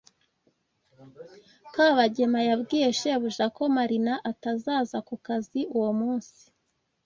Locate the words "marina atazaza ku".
3.75-5.15